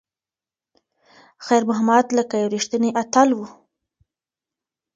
خیر 1.45 1.63
محمد 1.69 2.05
لکه 2.17 2.35
یو 2.41 2.51
ریښتینی 2.55 2.89
اتل 3.01 3.29
و. 3.33 3.39